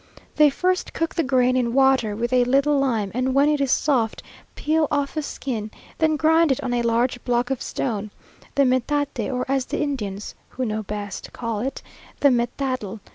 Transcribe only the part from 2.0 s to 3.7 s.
with a little lime, and when it is